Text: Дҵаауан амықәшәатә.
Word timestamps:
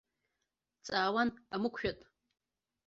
Дҵаауан 0.79 1.29
амықәшәатә. 1.53 2.05